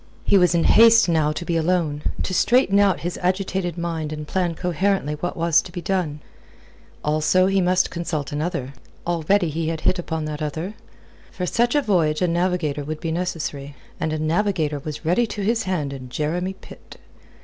He 0.23 0.35
was 0.35 0.55
in 0.55 0.63
haste 0.63 1.07
now 1.07 1.31
to 1.31 1.45
be 1.45 1.55
alone, 1.55 2.01
to 2.23 2.33
straighten 2.33 2.79
out 2.79 3.01
his 3.01 3.19
agitated 3.21 3.77
mind 3.77 4.11
and 4.11 4.27
plan 4.27 4.55
coherently 4.55 5.13
what 5.13 5.37
was 5.37 5.61
to 5.61 5.71
be 5.71 5.79
done. 5.79 6.21
Also 7.03 7.45
he 7.45 7.61
must 7.61 7.91
consult 7.91 8.31
another. 8.31 8.73
Already 9.05 9.49
he 9.49 9.67
had 9.67 9.81
hit 9.81 9.99
upon 9.99 10.25
that 10.25 10.41
other. 10.41 10.73
For 11.29 11.45
such 11.45 11.75
a 11.75 11.83
voyage 11.83 12.23
a 12.23 12.27
navigator 12.27 12.83
would 12.83 12.99
be 12.99 13.11
necessary, 13.11 13.75
and 13.99 14.11
a 14.11 14.17
navigator 14.17 14.79
was 14.79 15.05
ready 15.05 15.27
to 15.27 15.43
his 15.43 15.61
hand 15.65 15.93
in 15.93 16.09
Jeremy 16.09 16.53
Pitt. 16.53 16.97